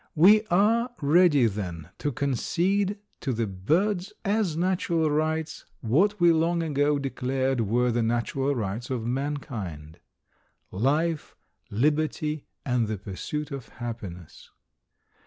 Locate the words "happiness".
13.69-14.49